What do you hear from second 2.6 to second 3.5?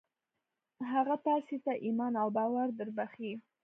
دربښي.